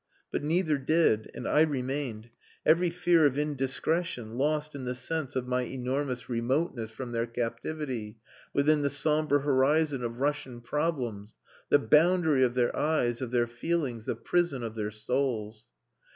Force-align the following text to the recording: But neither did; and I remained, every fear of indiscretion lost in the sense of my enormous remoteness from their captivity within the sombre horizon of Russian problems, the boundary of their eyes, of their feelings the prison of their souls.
But 0.31 0.41
neither 0.41 0.79
did; 0.79 1.29
and 1.35 1.47
I 1.47 1.61
remained, 1.61 2.31
every 2.65 2.89
fear 2.89 3.23
of 3.27 3.37
indiscretion 3.37 4.35
lost 4.35 4.73
in 4.73 4.83
the 4.83 4.95
sense 4.95 5.35
of 5.35 5.47
my 5.47 5.61
enormous 5.61 6.27
remoteness 6.27 6.89
from 6.89 7.11
their 7.11 7.27
captivity 7.27 8.17
within 8.51 8.81
the 8.81 8.89
sombre 8.89 9.41
horizon 9.41 10.03
of 10.03 10.19
Russian 10.19 10.59
problems, 10.59 11.35
the 11.69 11.77
boundary 11.77 12.43
of 12.43 12.55
their 12.55 12.75
eyes, 12.75 13.21
of 13.21 13.29
their 13.29 13.45
feelings 13.45 14.05
the 14.05 14.15
prison 14.15 14.63
of 14.63 14.73
their 14.73 14.89
souls. 14.89 15.65